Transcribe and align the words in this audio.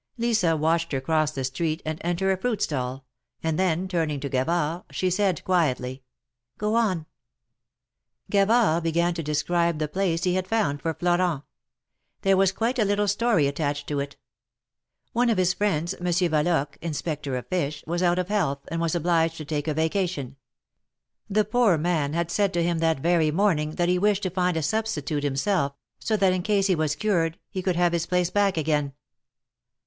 Lisa 0.17 0.57
watched 0.57 0.93
her 0.93 0.99
cross 0.99 1.29
the 1.29 1.43
street, 1.43 1.79
and 1.85 2.01
enter 2.03 2.31
a 2.31 2.35
fruit 2.37 2.59
stall; 2.59 3.05
and 3.43 3.59
then 3.59 3.87
turning 3.87 4.19
to 4.19 4.29
Gavard, 4.29 4.81
she 4.89 5.11
said, 5.11 5.43
quietly: 5.43 6.01
^^Go 6.59 6.73
on." 6.73 7.05
Gavard 8.31 8.81
began 8.81 9.13
to 9.13 9.21
describe 9.21 9.77
the 9.77 9.87
place 9.87 10.23
he 10.23 10.33
had 10.33 10.47
found 10.47 10.81
for 10.81 10.95
Florent. 10.95 11.43
There 12.23 12.35
was 12.35 12.51
quite 12.51 12.79
a 12.79 12.83
little 12.83 13.07
story 13.07 13.45
attached 13.45 13.85
to 13.89 13.99
it. 13.99 14.15
One 15.13 15.29
of 15.29 15.37
his 15.37 15.53
friends. 15.53 15.93
Monsieur 16.01 16.29
Valoque, 16.29 16.77
Inspector 16.81 17.37
of 17.37 17.45
Fish, 17.45 17.83
was 17.85 18.01
out 18.01 18.17
of 18.17 18.27
health, 18.29 18.61
and 18.69 18.81
was 18.81 18.95
obliged 18.95 19.37
to 19.37 19.45
take 19.45 19.67
a 19.67 19.73
vacation. 19.75 20.35
The 21.29 21.45
poor 21.45 21.77
man 21.77 22.13
had 22.13 22.31
said 22.31 22.55
to 22.55 22.63
him 22.63 22.79
that 22.79 23.01
very 23.01 23.29
morning 23.29 23.73
that 23.75 23.87
he 23.87 23.99
wished 23.99 24.23
to 24.23 24.31
find 24.31 24.57
a 24.57 24.63
substitute 24.63 25.21
himself, 25.23 25.75
so 25.99 26.17
that 26.17 26.33
in 26.33 26.41
case 26.41 26.65
he 26.65 26.73
was 26.73 26.95
cured, 26.95 27.37
he 27.51 27.61
could 27.61 27.75
have 27.75 27.93
his 27.93 28.07
place 28.07 28.31
back 28.31 28.57
again. 28.57 28.93